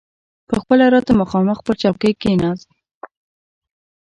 پخپله 0.49 0.85
راته 0.93 1.11
مخامخ 1.21 1.57
پر 1.65 1.75
چوکۍ 1.81 2.13
کښېناست. 2.21 2.69